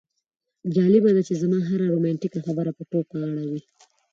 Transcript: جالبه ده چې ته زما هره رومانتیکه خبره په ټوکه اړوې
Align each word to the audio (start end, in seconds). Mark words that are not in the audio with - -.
جالبه 0.75 1.09
ده 1.15 1.21
چې 1.27 1.33
ته 1.35 1.39
زما 1.43 1.59
هره 1.69 1.85
رومانتیکه 1.93 2.39
خبره 2.45 2.71
په 2.77 2.83
ټوکه 2.89 3.15
اړوې 3.29 3.61